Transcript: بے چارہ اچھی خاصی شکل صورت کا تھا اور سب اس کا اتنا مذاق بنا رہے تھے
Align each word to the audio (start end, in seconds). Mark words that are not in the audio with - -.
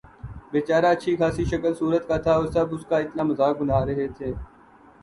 بے 0.51 0.59
چارہ 0.67 0.89
اچھی 0.93 1.11
خاصی 1.19 1.43
شکل 1.51 1.71
صورت 1.79 2.03
کا 2.09 2.17
تھا 2.23 2.33
اور 2.37 2.45
سب 2.55 2.67
اس 2.75 2.83
کا 2.89 2.97
اتنا 2.99 3.23
مذاق 3.29 3.53
بنا 3.61 3.85
رہے 3.85 4.07
تھے 4.17 4.29